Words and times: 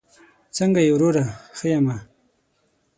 څنګه 0.57 0.79
یې 0.85 0.91
وروره؟ 0.95 1.25
ښه 1.57 1.67
یمه 1.73 1.97